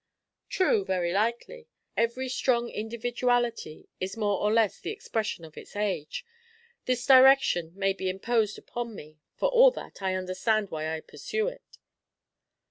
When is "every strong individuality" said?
1.95-3.87